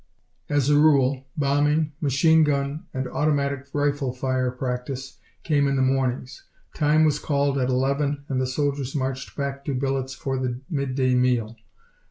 [0.49, 6.41] As a rule, bombing, machine gun, and automatic rifle fire practice came in the mornings.
[6.73, 11.13] Time was called at eleven and the soldiers marched back to billets for the midday
[11.13, 11.55] meal.